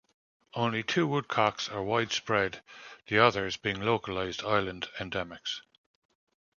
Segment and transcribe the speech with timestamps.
[0.55, 2.63] Only two woodcocks are widespread,
[3.05, 5.61] the others being localized island endemics.